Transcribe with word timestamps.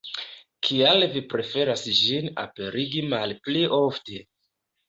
Kial 0.67 1.05
vi 1.15 1.21
preferas 1.33 1.85
ĝin 1.99 2.31
aperigi 2.45 3.07
malpli 3.13 3.63
ofte? 3.81 4.19